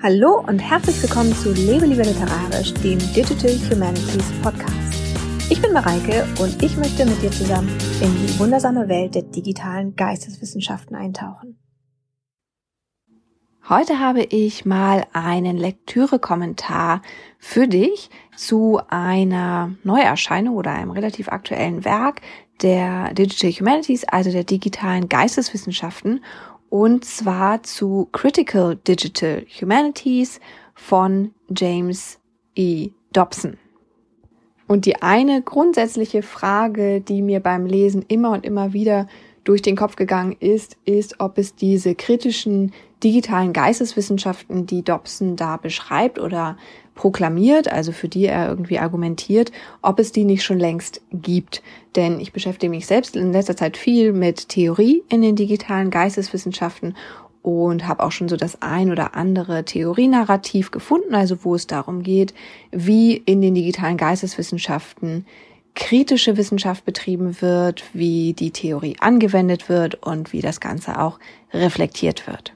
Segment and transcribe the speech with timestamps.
[0.00, 4.94] Hallo und herzlich willkommen zu Lebe lieber literarisch, dem Digital Humanities Podcast.
[5.50, 7.68] Ich bin Mareike und ich möchte mit dir zusammen
[8.00, 11.58] in die wundersame Welt der digitalen Geisteswissenschaften eintauchen.
[13.68, 17.02] Heute habe ich mal einen Lektüre-Kommentar
[17.40, 22.20] für dich zu einer Neuerscheinung oder einem relativ aktuellen Werk
[22.62, 26.24] der Digital Humanities, also der digitalen Geisteswissenschaften
[26.70, 30.40] und zwar zu Critical Digital Humanities
[30.74, 32.18] von James
[32.54, 32.90] E.
[33.12, 33.56] Dobson.
[34.68, 39.08] Und die eine grundsätzliche Frage, die mir beim Lesen immer und immer wieder
[39.42, 42.72] durch den Kopf gegangen ist, ist, ob es diese kritischen
[43.02, 46.58] digitalen Geisteswissenschaften, die Dobson da beschreibt oder
[46.94, 51.62] proklamiert, also für die er irgendwie argumentiert, ob es die nicht schon längst gibt.
[51.96, 56.94] Denn ich beschäftige mich selbst in letzter Zeit viel mit Theorie in den digitalen Geisteswissenschaften
[57.48, 62.02] und habe auch schon so das ein oder andere Theorienarrativ gefunden, also wo es darum
[62.02, 62.34] geht,
[62.70, 65.24] wie in den digitalen Geisteswissenschaften
[65.74, 71.18] kritische Wissenschaft betrieben wird, wie die Theorie angewendet wird und wie das Ganze auch
[71.52, 72.52] reflektiert wird.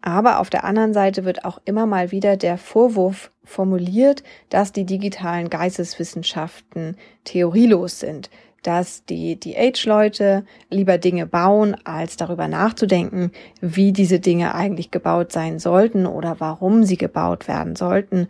[0.00, 4.86] Aber auf der anderen Seite wird auch immer mal wieder der Vorwurf formuliert, dass die
[4.86, 8.30] digitalen Geisteswissenschaften theorielos sind,
[8.62, 15.32] dass die, die Age-Leute lieber Dinge bauen, als darüber nachzudenken, wie diese Dinge eigentlich gebaut
[15.32, 18.28] sein sollten oder warum sie gebaut werden sollten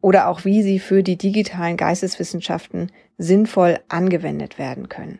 [0.00, 5.18] oder auch wie sie für die digitalen Geisteswissenschaften sinnvoll angewendet werden können.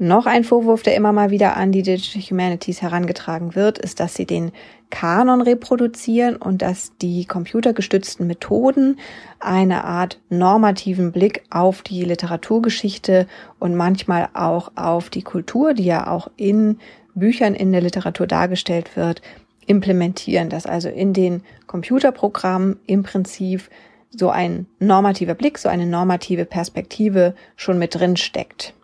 [0.00, 4.14] Noch ein Vorwurf, der immer mal wieder an die Digital Humanities herangetragen wird, ist, dass
[4.14, 4.52] sie den
[4.90, 9.00] Kanon reproduzieren und dass die computergestützten Methoden
[9.40, 13.26] eine Art normativen Blick auf die Literaturgeschichte
[13.58, 16.78] und manchmal auch auf die Kultur, die ja auch in
[17.16, 19.20] Büchern in der Literatur dargestellt wird,
[19.66, 23.68] implementieren, dass also in den Computerprogrammen im Prinzip
[24.10, 28.74] so ein normativer Blick, so eine normative Perspektive schon mit drin steckt.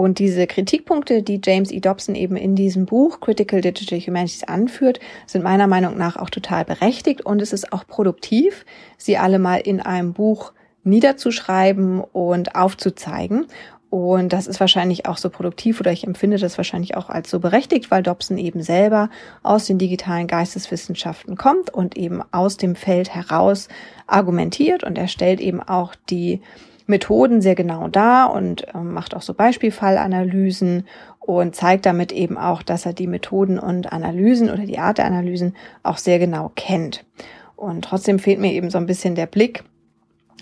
[0.00, 1.78] Und diese Kritikpunkte, die James E.
[1.78, 6.64] Dobson eben in diesem Buch Critical Digital Humanities anführt, sind meiner Meinung nach auch total
[6.64, 8.64] berechtigt und es ist auch produktiv,
[8.96, 13.44] sie alle mal in einem Buch niederzuschreiben und aufzuzeigen.
[13.90, 17.38] Und das ist wahrscheinlich auch so produktiv oder ich empfinde das wahrscheinlich auch als so
[17.38, 19.10] berechtigt, weil Dobson eben selber
[19.42, 23.68] aus den digitalen Geisteswissenschaften kommt und eben aus dem Feld heraus
[24.06, 26.40] argumentiert und er stellt eben auch die
[26.90, 30.86] Methoden sehr genau dar und äh, macht auch so Beispielfallanalysen
[31.20, 35.06] und zeigt damit eben auch, dass er die Methoden und Analysen oder die Art der
[35.06, 37.04] Analysen auch sehr genau kennt.
[37.56, 39.64] Und trotzdem fehlt mir eben so ein bisschen der Blick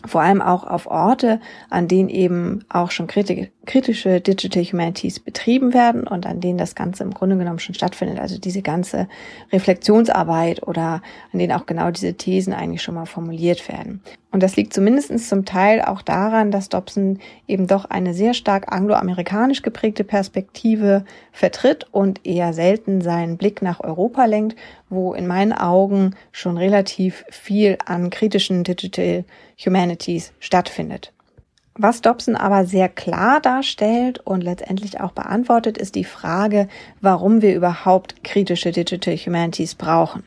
[0.06, 6.06] vor allem auch auf Orte, an denen eben auch schon kritische Digital Humanities betrieben werden
[6.06, 8.20] und an denen das Ganze im Grunde genommen schon stattfindet.
[8.20, 9.08] Also diese ganze
[9.52, 14.02] Reflexionsarbeit oder an denen auch genau diese Thesen eigentlich schon mal formuliert werden.
[14.30, 18.70] Und das liegt zumindest zum Teil auch daran, dass Dobson eben doch eine sehr stark
[18.70, 24.56] angloamerikanisch geprägte Perspektive vertritt und eher selten seinen Blick nach Europa lenkt,
[24.90, 29.24] wo in meinen Augen schon relativ viel an kritischen Digital
[29.64, 31.12] Humanities stattfindet.
[31.80, 36.68] Was Dobson aber sehr klar darstellt und letztendlich auch beantwortet, ist die Frage,
[37.00, 40.24] warum wir überhaupt kritische Digital Humanities brauchen.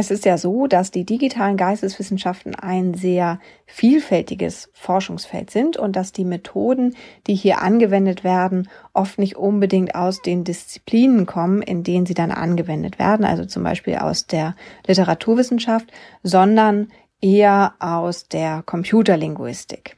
[0.00, 6.12] Es ist ja so, dass die digitalen Geisteswissenschaften ein sehr vielfältiges Forschungsfeld sind und dass
[6.12, 6.94] die Methoden,
[7.26, 12.30] die hier angewendet werden, oft nicht unbedingt aus den Disziplinen kommen, in denen sie dann
[12.30, 14.54] angewendet werden, also zum Beispiel aus der
[14.86, 15.90] Literaturwissenschaft,
[16.22, 19.96] sondern eher aus der Computerlinguistik.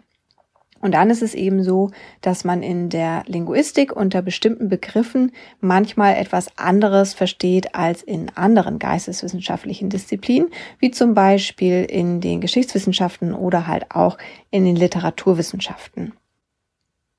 [0.80, 1.91] Und dann ist es eben so,
[2.22, 8.78] dass man in der Linguistik unter bestimmten Begriffen manchmal etwas anderes versteht als in anderen
[8.78, 14.16] geisteswissenschaftlichen Disziplinen, wie zum Beispiel in den Geschichtswissenschaften oder halt auch
[14.50, 16.14] in den Literaturwissenschaften.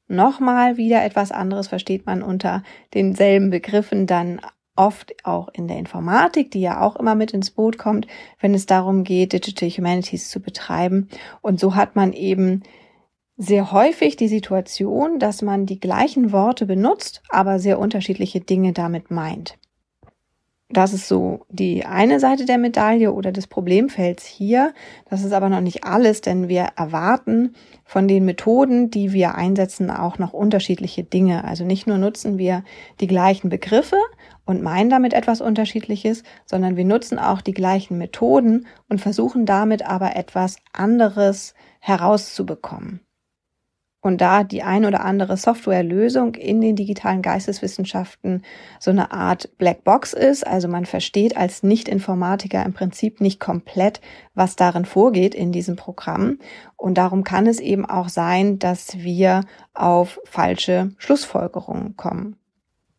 [0.08, 2.64] Nochmal wieder etwas anderes versteht man unter
[2.94, 4.42] denselben Begriffen dann
[4.76, 8.08] oft auch in der Informatik, die ja auch immer mit ins Boot kommt,
[8.40, 11.08] wenn es darum geht, Digital Humanities zu betreiben.
[11.42, 12.64] Und so hat man eben
[13.42, 19.10] sehr häufig die Situation, dass man die gleichen Worte benutzt, aber sehr unterschiedliche Dinge damit
[19.10, 19.58] meint.
[20.70, 24.76] Das ist so die eine Seite der Medaille oder des Problemfelds hier.
[25.10, 29.90] Das ist aber noch nicht alles, denn wir erwarten von den Methoden, die wir einsetzen,
[29.90, 31.44] auch noch unterschiedliche Dinge.
[31.44, 32.64] Also nicht nur nutzen wir
[33.00, 33.98] die gleichen Begriffe
[34.46, 39.84] und meinen damit etwas Unterschiedliches, sondern wir nutzen auch die gleichen Methoden und versuchen damit
[39.84, 43.02] aber etwas anderes herauszubekommen.
[44.02, 48.44] Und da die ein oder andere Softwarelösung in den digitalen Geisteswissenschaften
[48.80, 50.46] so eine Art Blackbox ist.
[50.46, 54.02] Also man versteht als Nicht-Informatiker im Prinzip nicht komplett,
[54.34, 56.40] was darin vorgeht in diesem Programm.
[56.78, 59.42] Und darum kann es eben auch sein, dass wir
[59.76, 62.38] auf falsche Schlussfolgerungen kommen.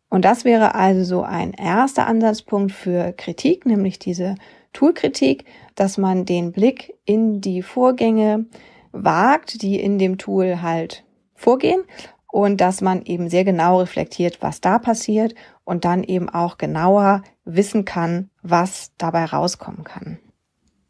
[0.09, 4.35] Und das wäre also so ein erster Ansatzpunkt für Kritik, nämlich diese
[4.71, 5.45] Toolkritik,
[5.75, 8.45] dass man den Blick in die Vorgänge
[8.93, 11.03] wagt, die in dem Tool halt
[11.35, 11.83] vorgehen
[12.31, 15.35] und dass man eben sehr genau reflektiert, was da passiert
[15.65, 20.19] und dann eben auch genauer wissen kann, was dabei rauskommen kann.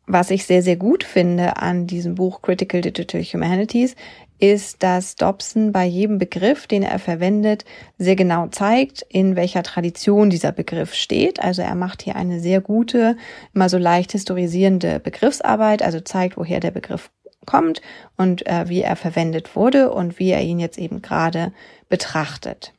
[0.05, 3.95] Was ich sehr, sehr gut finde an diesem Buch Critical Digital Humanities,
[4.43, 7.63] ist, dass Dobson bei jedem Begriff, den er verwendet,
[7.97, 11.41] sehr genau zeigt, in welcher Tradition dieser Begriff steht.
[11.41, 13.15] Also er macht hier eine sehr gute,
[13.53, 17.09] immer so leicht historisierende Begriffsarbeit, also zeigt, woher der Begriff
[17.45, 17.81] kommt
[18.17, 21.51] und äh, wie er verwendet wurde und wie er ihn jetzt eben gerade
[21.89, 22.73] betrachtet.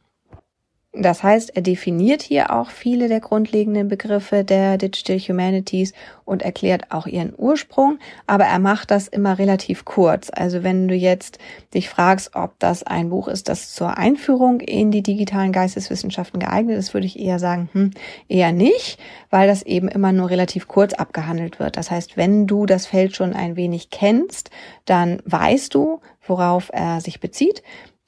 [0.96, 5.92] Das heißt, er definiert hier auch viele der grundlegenden Begriffe der Digital Humanities
[6.24, 7.98] und erklärt auch ihren Ursprung,
[8.28, 10.30] aber er macht das immer relativ kurz.
[10.32, 11.38] Also wenn du jetzt
[11.74, 16.78] dich fragst, ob das ein Buch ist, das zur Einführung in die digitalen Geisteswissenschaften geeignet
[16.78, 17.90] ist, würde ich eher sagen, hm,
[18.28, 19.00] eher nicht,
[19.30, 21.76] weil das eben immer nur relativ kurz abgehandelt wird.
[21.76, 24.50] Das heißt, wenn du das Feld schon ein wenig kennst,
[24.84, 27.64] dann weißt du, worauf er sich bezieht.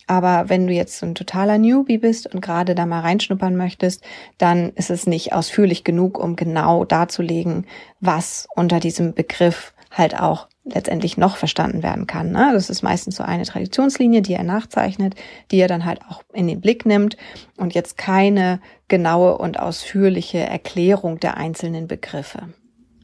[0.06, 4.04] Aber wenn du jetzt so ein totaler Newbie bist und gerade da mal reinschnuppern möchtest,
[4.38, 7.66] dann ist es nicht ausführlich genug, um genau darzulegen,
[8.00, 12.32] was unter diesem Begriff halt auch letztendlich noch verstanden werden kann.
[12.32, 12.50] Ne?
[12.52, 15.14] Das ist meistens so eine Traditionslinie, die er nachzeichnet,
[15.50, 17.16] die er dann halt auch in den Blick nimmt
[17.56, 22.48] und jetzt keine genaue und ausführliche Erklärung der einzelnen Begriffe.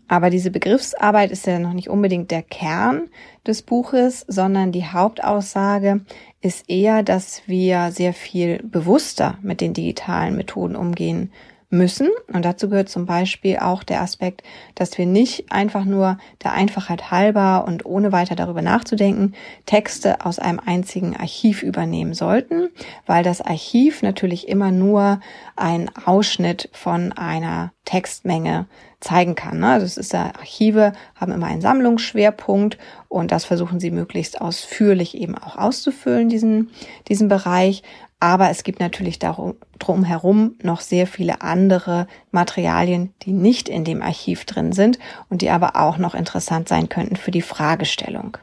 [0.08, 3.08] Aber diese Begriffsarbeit ist ja noch nicht unbedingt der Kern
[3.46, 6.02] des Buches, sondern die Hauptaussage
[6.42, 11.32] ist eher, dass wir sehr viel bewusster mit den digitalen Methoden umgehen
[11.72, 12.08] müssen.
[12.32, 14.42] Und dazu gehört zum Beispiel auch der Aspekt,
[14.74, 19.34] dass wir nicht einfach nur der Einfachheit halber und ohne weiter darüber nachzudenken
[19.66, 22.68] Texte aus einem einzigen Archiv übernehmen sollten,
[23.06, 25.20] weil das Archiv natürlich immer nur
[25.56, 28.66] ein Ausschnitt von einer Textmenge
[29.00, 29.58] zeigen kann.
[29.58, 29.68] Ne?
[29.68, 32.78] Also es ist ja, Archive haben immer einen Sammlungsschwerpunkt
[33.08, 36.70] und das versuchen sie möglichst ausführlich eben auch auszufüllen, diesen,
[37.08, 37.82] diesen Bereich.
[38.22, 44.00] Aber es gibt natürlich darum, drumherum noch sehr viele andere Materialien, die nicht in dem
[44.00, 48.36] Archiv drin sind und die aber auch noch interessant sein könnten für die Fragestellung.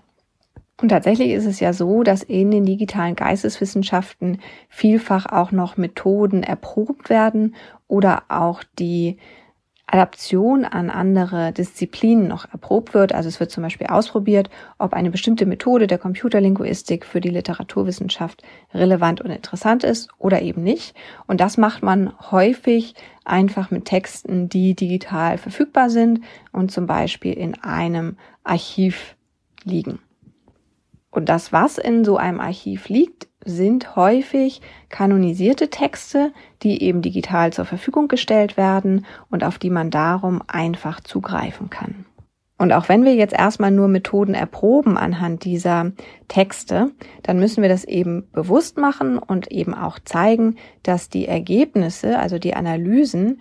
[0.81, 6.44] Und tatsächlich ist es ja so, dass in den digitalen Geisteswissenschaften vielfach auch noch Methoden
[6.44, 7.56] erprobt werden
[7.88, 9.16] oder auch die
[9.92, 13.14] Adaption an andere Disziplinen noch erprobt wird.
[13.14, 18.44] Also es wird zum Beispiel ausprobiert, ob eine bestimmte Methode der Computerlinguistik für die Literaturwissenschaft
[18.74, 20.96] relevant und interessant ist oder eben nicht.
[21.26, 22.94] Und das macht man häufig
[23.26, 26.22] einfach mit Texten, die digital verfügbar sind
[26.52, 29.16] und zum Beispiel in einem Archiv
[29.64, 30.00] liegen.
[31.10, 36.31] Und das, was in so einem Archiv liegt, sind häufig kanonisierte Texte,
[36.63, 42.06] die eben digital zur Verfügung gestellt werden und auf die man darum einfach zugreifen kann.
[42.60, 45.94] Und auch wenn wir jetzt erstmal nur Methoden erproben anhand dieser
[46.28, 46.92] Texte,
[47.24, 52.38] dann müssen wir das eben bewusst machen und eben auch zeigen, dass die Ergebnisse, also
[52.38, 53.40] die Analysen,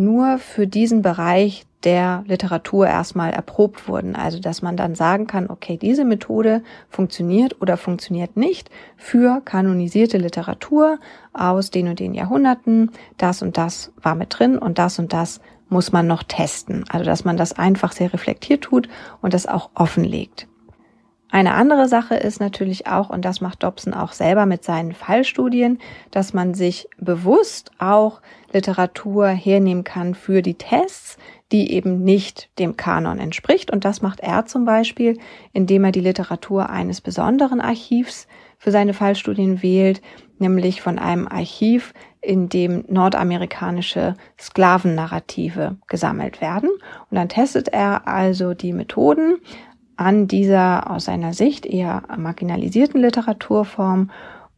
[0.00, 4.14] nur für diesen Bereich der Literatur erstmal erprobt wurden.
[4.14, 10.18] Also dass man dann sagen kann, okay, diese Methode funktioniert oder funktioniert nicht für kanonisierte
[10.18, 10.98] Literatur
[11.32, 12.90] aus den und den Jahrhunderten.
[13.16, 16.84] Das und das war mit drin und das und das muss man noch testen.
[16.88, 18.88] Also dass man das einfach sehr reflektiert tut
[19.22, 20.46] und das auch offenlegt.
[21.32, 25.78] Eine andere Sache ist natürlich auch, und das macht Dobson auch selber mit seinen Fallstudien,
[26.10, 28.20] dass man sich bewusst auch
[28.52, 31.16] Literatur hernehmen kann für die Tests,
[31.52, 33.70] die eben nicht dem Kanon entspricht.
[33.70, 35.18] Und das macht er zum Beispiel,
[35.52, 38.26] indem er die Literatur eines besonderen Archivs
[38.58, 40.02] für seine Fallstudien wählt,
[40.38, 41.92] nämlich von einem Archiv,
[42.22, 46.68] in dem nordamerikanische Sklavennarrative gesammelt werden.
[46.68, 49.38] Und dann testet er also die Methoden
[49.96, 54.10] an dieser aus seiner Sicht eher marginalisierten Literaturform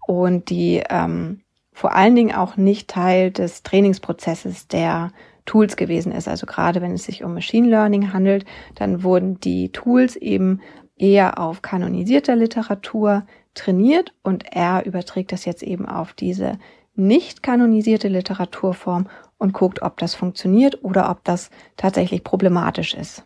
[0.06, 1.41] und die ähm,
[1.72, 5.10] vor allen Dingen auch nicht Teil des Trainingsprozesses der
[5.46, 6.28] Tools gewesen ist.
[6.28, 10.60] Also gerade wenn es sich um Machine Learning handelt, dann wurden die Tools eben
[10.96, 16.58] eher auf kanonisierter Literatur trainiert und er überträgt das jetzt eben auf diese
[16.94, 23.24] nicht kanonisierte Literaturform und guckt, ob das funktioniert oder ob das tatsächlich problematisch ist.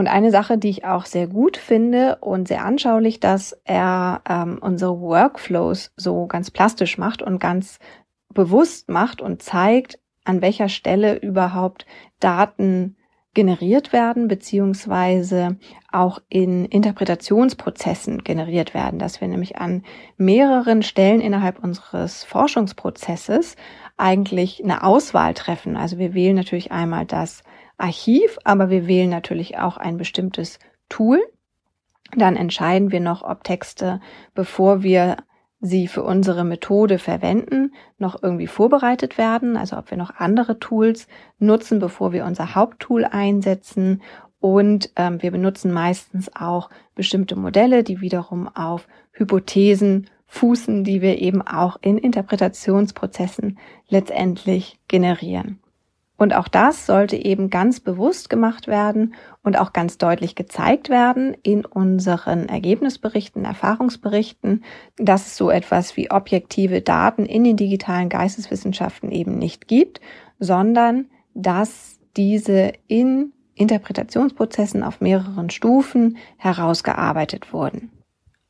[0.00, 4.58] Und eine Sache, die ich auch sehr gut finde und sehr anschaulich, dass er ähm,
[4.58, 7.78] unsere Workflows so ganz plastisch macht und ganz
[8.32, 11.84] bewusst macht und zeigt, an welcher Stelle überhaupt
[12.18, 12.96] Daten
[13.34, 15.58] generiert werden, beziehungsweise
[15.92, 19.82] auch in Interpretationsprozessen generiert werden, dass wir nämlich an
[20.16, 23.54] mehreren Stellen innerhalb unseres Forschungsprozesses
[23.98, 25.76] eigentlich eine Auswahl treffen.
[25.76, 27.42] Also wir wählen natürlich einmal das
[27.80, 30.58] Archiv, aber wir wählen natürlich auch ein bestimmtes
[30.88, 31.20] Tool.
[32.16, 34.00] Dann entscheiden wir noch, ob Texte,
[34.34, 35.16] bevor wir
[35.60, 41.06] sie für unsere Methode verwenden, noch irgendwie vorbereitet werden, also ob wir noch andere Tools
[41.38, 44.02] nutzen, bevor wir unser Haupttool einsetzen.
[44.40, 51.18] Und ähm, wir benutzen meistens auch bestimmte Modelle, die wiederum auf Hypothesen fußen, die wir
[51.18, 53.58] eben auch in Interpretationsprozessen
[53.88, 55.60] letztendlich generieren.
[56.20, 61.34] Und auch das sollte eben ganz bewusst gemacht werden und auch ganz deutlich gezeigt werden
[61.42, 64.62] in unseren Ergebnisberichten, Erfahrungsberichten,
[64.98, 70.02] dass es so etwas wie objektive Daten in den digitalen Geisteswissenschaften eben nicht gibt,
[70.38, 77.90] sondern dass diese in Interpretationsprozessen auf mehreren Stufen herausgearbeitet wurden.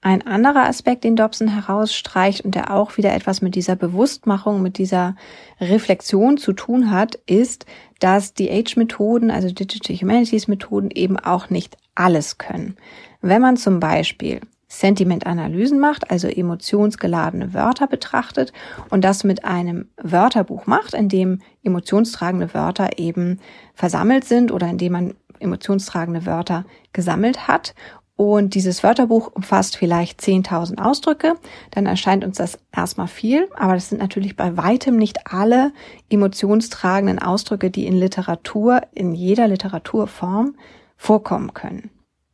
[0.03, 4.79] Ein anderer Aspekt, den Dobson herausstreicht und der auch wieder etwas mit dieser Bewusstmachung, mit
[4.79, 5.15] dieser
[5.61, 7.67] Reflexion zu tun hat, ist,
[7.99, 12.77] dass die Age-Methoden, also Digital Humanities-Methoden eben auch nicht alles können.
[13.21, 18.55] Wenn man zum Beispiel Sentimentanalysen macht, also emotionsgeladene Wörter betrachtet
[18.89, 23.39] und das mit einem Wörterbuch macht, in dem emotionstragende Wörter eben
[23.75, 27.75] versammelt sind oder in dem man emotionstragende Wörter gesammelt hat
[28.21, 31.37] und dieses Wörterbuch umfasst vielleicht 10.000 Ausdrücke,
[31.71, 35.73] dann erscheint uns das erstmal viel, aber das sind natürlich bei weitem nicht alle
[36.11, 40.55] emotionstragenden Ausdrücke, die in Literatur, in jeder Literaturform
[40.99, 41.89] vorkommen können.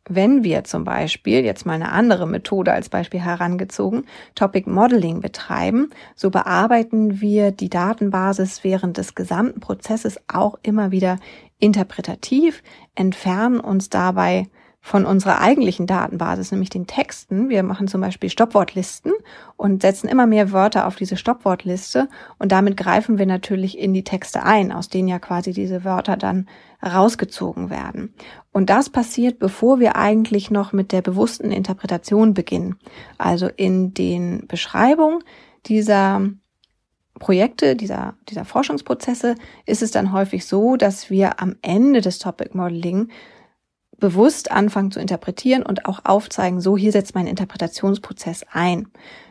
[0.08, 5.90] Wenn wir zum Beispiel, jetzt mal eine andere Methode als Beispiel herangezogen, Topic Modeling betreiben,
[6.16, 11.20] so bearbeiten wir die Datenbasis während des gesamten Prozesses auch immer wieder
[11.60, 12.64] interpretativ,
[12.96, 14.48] entfernen uns dabei
[14.86, 17.48] von unserer eigentlichen Datenbasis, nämlich den Texten.
[17.48, 19.12] Wir machen zum Beispiel Stoppwortlisten
[19.56, 24.04] und setzen immer mehr Wörter auf diese Stoppwortliste und damit greifen wir natürlich in die
[24.04, 26.46] Texte ein, aus denen ja quasi diese Wörter dann
[26.84, 28.14] rausgezogen werden.
[28.52, 32.76] Und das passiert, bevor wir eigentlich noch mit der bewussten Interpretation beginnen.
[33.18, 35.24] Also in den Beschreibungen
[35.66, 36.30] dieser
[37.18, 42.56] Projekte, dieser, dieser Forschungsprozesse ist es dann häufig so, dass wir am Ende des Topic
[42.56, 43.08] Modeling
[43.98, 48.88] bewusst anfangen zu interpretieren und auch aufzeigen, so hier setzt mein Interpretationsprozess ein.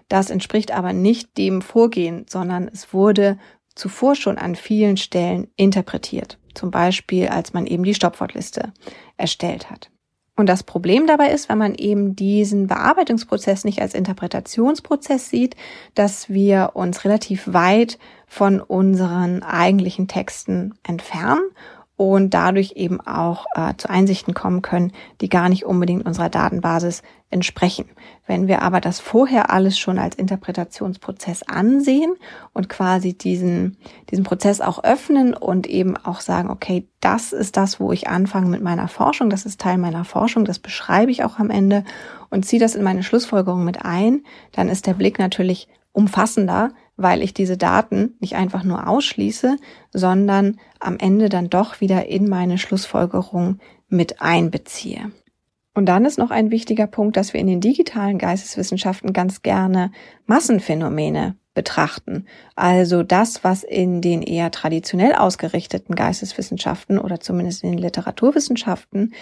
[0.08, 3.38] Das entspricht aber nicht dem Vorgehen, sondern es wurde
[3.76, 6.40] zuvor schon an vielen Stellen interpretiert.
[6.54, 8.72] Zum Beispiel, als man eben die Stoppwortliste
[9.18, 9.92] erstellt hat.
[10.38, 15.56] Und das Problem dabei ist, wenn man eben diesen Bearbeitungsprozess nicht als Interpretationsprozess sieht,
[15.94, 21.44] dass wir uns relativ weit von unseren eigentlichen Texten entfernen
[21.98, 27.04] und dadurch eben auch äh, zu Einsichten kommen können, die gar nicht unbedingt unserer Datenbasis
[27.30, 27.86] entsprechen.
[28.28, 32.14] Wenn wir aber das vorher alles schon als Interpretationsprozess ansehen
[32.54, 33.78] und quasi diesen,
[34.12, 38.50] diesen Prozess auch öffnen und eben auch sagen, okay, das ist das, wo ich anfange
[38.50, 41.84] mit meiner Forschung, das ist Teil meiner Forschung, das beschreibe ich auch am Ende
[42.30, 47.22] und ziehe das in meine Schlussfolgerung mit ein, dann ist der Blick natürlich umfassender, weil
[47.22, 49.58] ich diese Daten nicht einfach nur ausschließe,
[49.92, 55.12] sondern am Ende dann doch wieder in meine Schlussfolgerung mit einbeziehe.
[55.74, 59.92] Und dann ist noch ein wichtiger Punkt, dass wir in den digitalen Geisteswissenschaften ganz gerne
[60.26, 62.26] Massenphänomene betrachten.
[62.56, 69.14] Also das, was in den eher traditionell ausgerichteten Geisteswissenschaften oder zumindest in den Literaturwissenschaften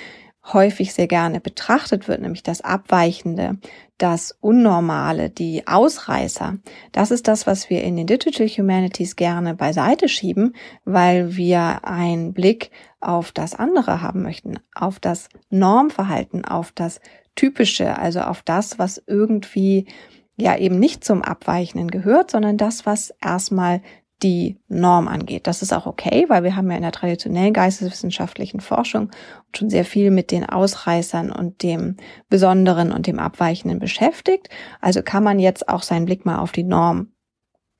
[0.51, 3.57] häufig sehr gerne betrachtet wird, nämlich das Abweichende,
[3.97, 6.57] das Unnormale, die Ausreißer.
[6.91, 12.33] Das ist das, was wir in den Digital Humanities gerne beiseite schieben, weil wir einen
[12.33, 16.99] Blick auf das andere haben möchten, auf das Normverhalten, auf das
[17.35, 19.87] Typische, also auf das, was irgendwie
[20.35, 23.81] ja eben nicht zum Abweichenden gehört, sondern das, was erstmal
[24.21, 25.47] die Norm angeht.
[25.47, 29.09] Das ist auch okay, weil wir haben ja in der traditionellen geisteswissenschaftlichen Forschung
[29.55, 31.97] schon sehr viel mit den Ausreißern und dem
[32.29, 34.49] Besonderen und dem Abweichenden beschäftigt.
[34.79, 37.11] Also kann man jetzt auch seinen Blick mal auf die Norm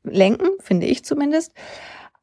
[0.04, 1.54] lenken, finde ich zumindest.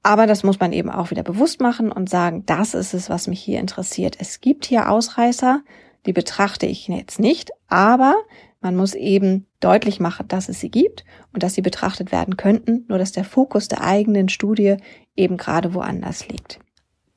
[0.02, 3.26] Aber das muss man eben auch wieder bewusst machen und sagen, das ist es, was
[3.26, 4.16] mich hier interessiert.
[4.18, 5.62] Es gibt hier Ausreißer,
[6.06, 8.14] die betrachte ich jetzt nicht, aber
[8.60, 12.84] man muss eben deutlich machen, dass es sie gibt und dass sie betrachtet werden könnten,
[12.88, 14.76] nur dass der Fokus der eigenen Studie
[15.16, 16.60] eben gerade woanders liegt.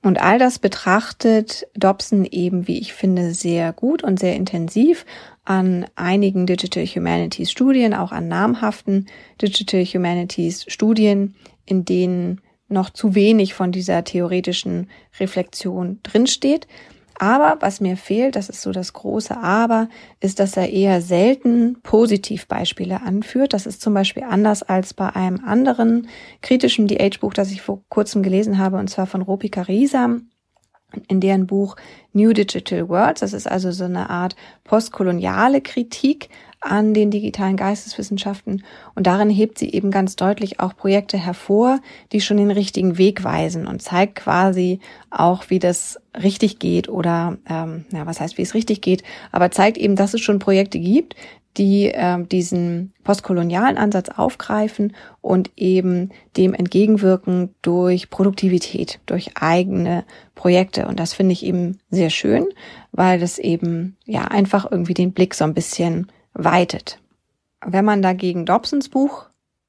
[0.01, 5.05] Und all das betrachtet Dobson eben, wie ich finde, sehr gut und sehr intensiv
[5.45, 9.07] an einigen Digital Humanities Studien, auch an namhaften
[9.41, 11.35] Digital Humanities Studien,
[11.65, 16.67] in denen noch zu wenig von dieser theoretischen Reflexion drinsteht.
[17.23, 19.87] Aber was mir fehlt, das ist so das große Aber,
[20.19, 23.53] ist, dass er eher selten Positivbeispiele anführt.
[23.53, 26.09] Das ist zum Beispiel anders als bei einem anderen
[26.41, 30.31] kritischen DH-Buch, das ich vor kurzem gelesen habe, und zwar von Ropika Risam,
[31.07, 31.77] in deren Buch
[32.11, 33.21] New Digital Worlds.
[33.21, 36.27] Das ist also so eine Art postkoloniale Kritik
[36.63, 38.63] an den digitalen Geisteswissenschaften
[38.95, 41.79] und darin hebt sie eben ganz deutlich auch Projekte hervor,
[42.11, 44.79] die schon den richtigen Weg weisen und zeigt quasi
[45.09, 49.51] auch, wie das richtig geht oder ähm, ja, was heißt, wie es richtig geht, aber
[49.51, 51.15] zeigt eben, dass es schon Projekte gibt,
[51.57, 60.03] die äh, diesen postkolonialen Ansatz aufgreifen und eben dem entgegenwirken durch Produktivität, durch eigene
[60.35, 60.87] Projekte.
[60.87, 62.45] Und das finde ich eben sehr schön,
[62.91, 66.99] weil das eben ja einfach irgendwie den Blick so ein bisschen weitet.
[67.65, 69.25] Wenn man dagegen Dobsons Buch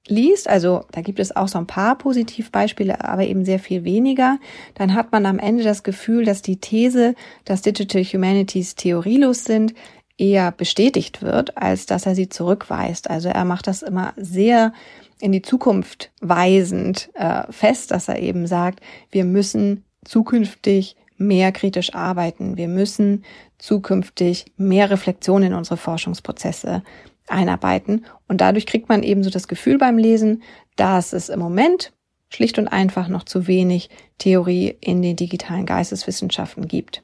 [0.06, 4.38] liest, also da gibt es auch so ein paar Positivbeispiele, aber eben sehr viel weniger,
[4.74, 9.74] dann hat man am Ende das Gefühl, dass die These, dass Digital Humanities theorielos sind,
[10.16, 13.10] eher bestätigt wird, als dass er sie zurückweist.
[13.10, 14.72] Also er macht das immer sehr
[15.20, 18.80] in die Zukunft weisend äh, fest, dass er eben sagt,
[19.10, 22.56] wir müssen zukünftig mehr kritisch arbeiten.
[22.56, 23.24] Wir müssen
[23.58, 26.82] zukünftig mehr Reflexion in unsere Forschungsprozesse
[27.28, 28.04] einarbeiten.
[28.28, 30.42] Und dadurch kriegt man eben so das Gefühl beim Lesen,
[30.76, 31.92] dass es im Moment
[32.28, 37.02] schlicht und einfach noch zu wenig Theorie in den digitalen Geisteswissenschaften gibt.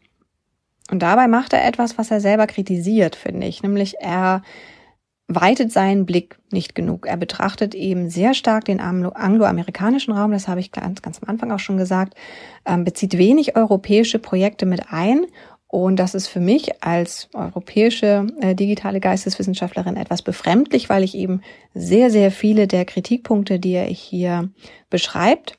[0.90, 4.42] Und dabei macht er etwas, was er selber kritisiert, finde ich, nämlich er
[5.30, 7.06] weitet seinen Blick nicht genug.
[7.06, 11.52] Er betrachtet eben sehr stark den angloamerikanischen Raum, das habe ich ganz, ganz am Anfang
[11.52, 12.14] auch schon gesagt,
[12.66, 15.26] ähm, bezieht wenig europäische Projekte mit ein.
[15.68, 21.42] Und das ist für mich als europäische äh, digitale Geisteswissenschaftlerin etwas befremdlich, weil ich eben
[21.74, 24.50] sehr, sehr viele der Kritikpunkte, die er hier
[24.90, 25.58] beschreibt,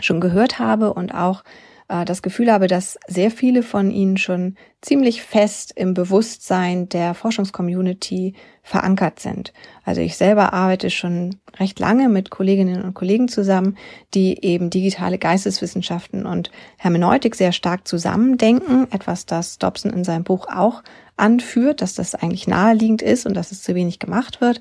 [0.00, 1.44] schon gehört habe und auch
[1.88, 7.14] äh, das Gefühl habe, dass sehr viele von ihnen schon ziemlich fest im Bewusstsein der
[7.14, 9.52] Forschungscommunity verankert sind.
[9.84, 13.76] Also ich selber arbeite schon recht lange mit Kolleginnen und Kollegen zusammen,
[14.12, 20.48] die eben digitale Geisteswissenschaften und Hermeneutik sehr stark zusammendenken, etwas, das Dobson in seinem Buch
[20.48, 20.82] auch
[21.16, 24.60] anführt, dass das eigentlich naheliegend ist und dass es zu wenig gemacht wird.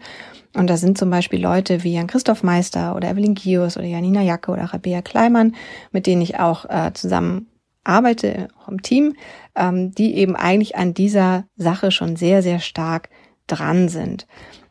[0.53, 4.51] Und da sind zum Beispiel Leute wie Jan-Christoph Meister oder Evelyn Gios oder Janina Jacke
[4.51, 5.55] oder Rabea Kleimann,
[5.91, 7.47] mit denen ich auch äh, zusammen
[7.83, 9.15] arbeite, im Team,
[9.55, 13.09] ähm, die eben eigentlich an dieser Sache schon sehr, sehr stark
[13.47, 14.27] dran sind.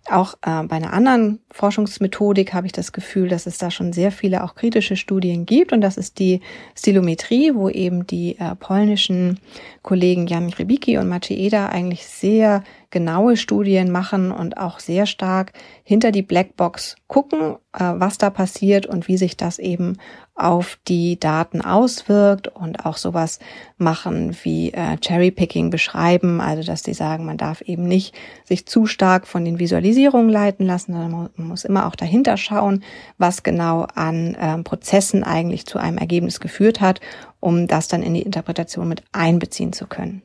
[0.09, 4.11] Auch äh, bei einer anderen Forschungsmethodik habe ich das Gefühl, dass es da schon sehr
[4.11, 6.41] viele auch kritische Studien gibt und das ist die
[6.75, 9.39] Stilometrie, wo eben die äh, polnischen
[9.83, 15.53] Kollegen Jan Rybicki und Maciej Eda eigentlich sehr genaue Studien machen und auch sehr stark
[15.85, 19.99] hinter die Blackbox gucken, äh, was da passiert und wie sich das eben
[20.41, 23.39] auf die Daten auswirkt und auch sowas
[23.77, 28.87] machen wie äh, Cherrypicking beschreiben, also dass die sagen, man darf eben nicht sich zu
[28.87, 32.83] stark von den Visualisierungen leiten lassen, sondern man muss immer auch dahinter schauen,
[33.19, 37.01] was genau an äh, Prozessen eigentlich zu einem Ergebnis geführt hat,
[37.41, 40.23] um das dann in die Interpretation mit einbeziehen zu können.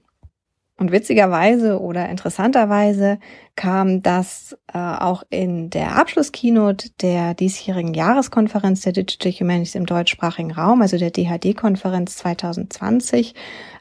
[0.77, 3.19] Und witzigerweise oder interessanterweise
[3.55, 10.51] kam das äh, auch in der Abschlusskeynote der diesjährigen Jahreskonferenz der Digital Humanities im deutschsprachigen
[10.51, 13.33] Raum, also der DHD-Konferenz 2020,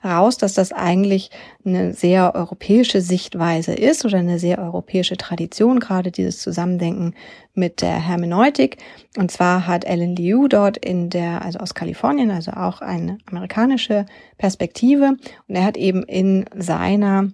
[0.04, 1.30] raus, dass das eigentlich
[1.64, 7.14] eine sehr europäische Sichtweise ist oder eine sehr europäische Tradition, gerade dieses Zusammendenken
[7.54, 8.76] mit der Hermeneutik.
[9.16, 14.06] Und zwar hat Alan Liu dort in der, also aus Kalifornien, also auch eine amerikanische
[14.38, 15.16] Perspektive.
[15.48, 17.30] Und er hat eben in seiner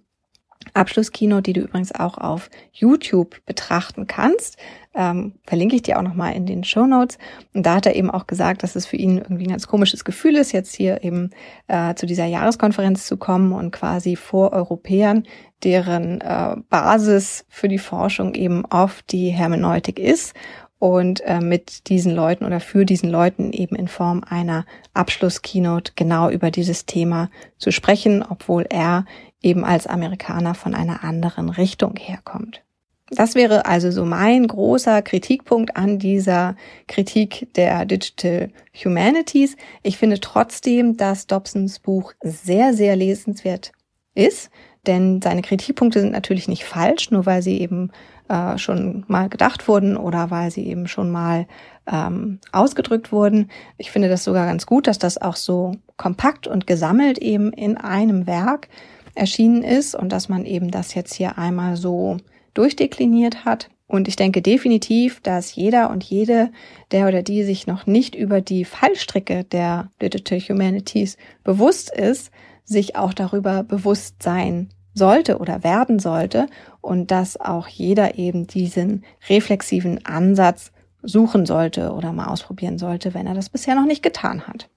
[0.75, 4.57] Abschlusskino, die du übrigens auch auf YouTube betrachten kannst.
[4.95, 7.19] Ähm, verlinke ich dir auch nochmal in den Show Notes.
[7.55, 10.05] Und da hat er eben auch gesagt, dass es für ihn irgendwie ein ganz komisches
[10.05, 11.31] Gefühl ist, jetzt hier eben
[11.69, 15.25] äh, zu dieser Jahreskonferenz zu kommen und quasi vor Europäern,
[15.63, 20.35] deren äh, Basis für die Forschung eben oft die Hermeneutik ist
[20.81, 26.31] und äh, mit diesen Leuten oder für diesen Leuten eben in Form einer Abschlusskeynote genau
[26.31, 29.05] über dieses Thema zu sprechen, obwohl er
[29.43, 32.63] eben als Amerikaner von einer anderen Richtung herkommt.
[33.11, 36.55] Das wäre also so mein großer Kritikpunkt an dieser
[36.87, 38.51] Kritik der Digital
[38.85, 39.57] Humanities.
[39.83, 43.73] Ich finde trotzdem, dass Dobsons Buch sehr, sehr lesenswert
[44.15, 44.51] ist,
[44.87, 47.91] denn seine Kritikpunkte sind natürlich nicht falsch, nur weil sie eben
[48.29, 51.47] äh, schon mal gedacht wurden oder weil sie eben schon mal
[51.91, 53.51] ähm, ausgedrückt wurden.
[53.77, 57.77] Ich finde das sogar ganz gut, dass das auch so kompakt und gesammelt eben in
[57.77, 58.69] einem Werk
[59.15, 62.17] erschienen ist und dass man eben das jetzt hier einmal so
[62.55, 63.71] durchdekliniert hat.
[63.87, 66.51] Und ich denke definitiv, dass jeder und jede,
[66.93, 72.31] der oder die sich noch nicht über die Fallstricke der Digital Humanities bewusst ist,
[72.65, 76.47] sich auch darüber bewusst sein sollte oder werden sollte
[76.81, 80.71] und dass auch jeder eben diesen reflexiven Ansatz
[81.03, 84.70] suchen sollte oder mal ausprobieren sollte, wenn er das bisher noch nicht getan hat.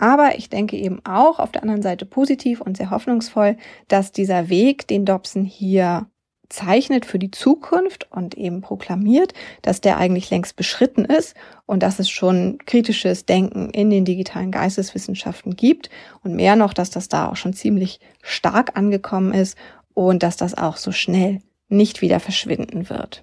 [0.00, 4.48] Aber ich denke eben auch auf der anderen Seite positiv und sehr hoffnungsvoll, dass dieser
[4.48, 6.06] Weg, den Dobson hier
[6.48, 11.36] zeichnet für die Zukunft und eben proklamiert, dass der eigentlich längst beschritten ist
[11.66, 15.90] und dass es schon kritisches Denken in den digitalen Geisteswissenschaften gibt
[16.24, 19.56] und mehr noch, dass das da auch schon ziemlich stark angekommen ist
[19.92, 23.22] und dass das auch so schnell nicht wieder verschwinden wird.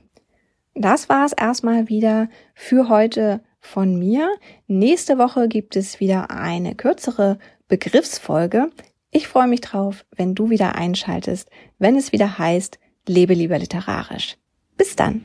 [0.75, 4.29] Das war es erstmal wieder für heute von mir.
[4.67, 8.69] Nächste Woche gibt es wieder eine kürzere Begriffsfolge.
[9.11, 14.37] Ich freue mich drauf, wenn du wieder einschaltest, wenn es wieder heißt, lebe lieber literarisch.
[14.77, 15.21] Bis dann!